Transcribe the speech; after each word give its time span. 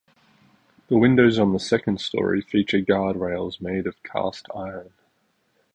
The 0.87 0.97
windows 0.97 1.37
on 1.37 1.53
the 1.53 1.59
second 1.59 2.01
story 2.01 2.41
feature 2.41 2.81
guard 2.81 3.17
rails 3.17 3.61
made 3.61 3.85
of 3.85 4.01
cast 4.01 4.47
iron. 4.55 4.93